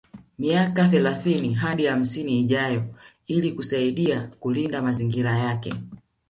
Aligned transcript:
Miaka 0.39 0.87
thelathini 0.87 1.53
hadi 1.53 1.85
hamsini 1.85 2.39
ijayo 2.39 2.95
ili 3.27 3.51
kusaidia 3.53 4.31
kulinda 4.39 4.81
mazingira 4.81 5.37
yake 5.39 5.73